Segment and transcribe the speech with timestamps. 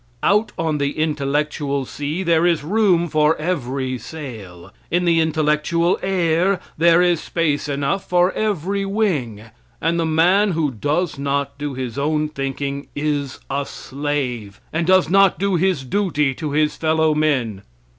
[0.23, 4.73] Out on the intellectual sea there is room for every sail.
[4.89, 9.43] In the intellectual air, there is space enough for every wing.
[9.79, 15.07] And the man who does not do his own thinking is a slave, and does
[15.07, 17.61] not do his duty to his fellow men.